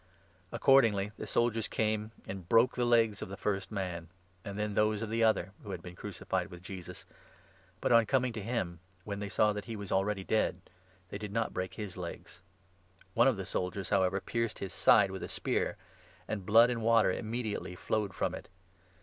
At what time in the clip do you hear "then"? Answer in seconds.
4.57-4.73